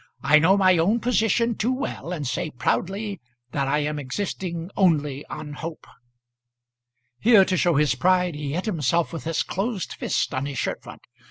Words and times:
I 0.23 0.39
know 0.39 0.57
my 0.57 0.79
own 0.79 0.99
position 0.99 1.53
too 1.53 1.71
well, 1.71 2.11
and 2.11 2.25
say 2.25 2.49
proudly 2.49 3.21
that 3.51 3.67
I 3.67 3.83
am 3.85 3.99
existing 3.99 4.71
only 4.75 5.23
on 5.27 5.53
hope." 5.53 5.85
Here, 7.19 7.45
to 7.45 7.55
show 7.55 7.75
his 7.75 7.93
pride, 7.93 8.33
he 8.33 8.53
hit 8.53 8.65
himself 8.65 9.13
with 9.13 9.25
his 9.25 9.43
closed 9.43 9.93
fist 9.93 10.33
on 10.33 10.47
his 10.47 10.57
shirt 10.57 10.81
front. 10.81 11.03